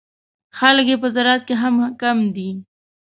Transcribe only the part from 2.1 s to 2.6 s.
نه دي.